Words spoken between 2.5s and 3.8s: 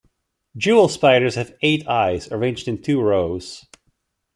in two rows.